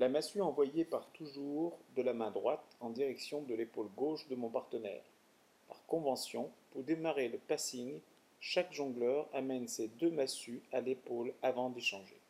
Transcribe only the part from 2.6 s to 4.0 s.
en direction de l'épaule